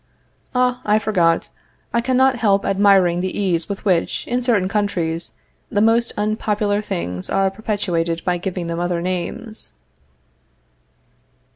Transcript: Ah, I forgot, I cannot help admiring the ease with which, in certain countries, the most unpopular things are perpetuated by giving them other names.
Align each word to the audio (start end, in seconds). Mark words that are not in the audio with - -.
Ah, 0.55 0.81
I 0.83 0.97
forgot, 0.97 1.49
I 1.93 2.01
cannot 2.01 2.37
help 2.37 2.65
admiring 2.65 3.21
the 3.21 3.39
ease 3.39 3.69
with 3.69 3.85
which, 3.85 4.25
in 4.25 4.41
certain 4.41 4.67
countries, 4.67 5.35
the 5.69 5.79
most 5.79 6.11
unpopular 6.17 6.81
things 6.81 7.29
are 7.29 7.51
perpetuated 7.51 8.25
by 8.25 8.39
giving 8.39 8.65
them 8.65 8.79
other 8.79 8.99
names. 8.99 9.73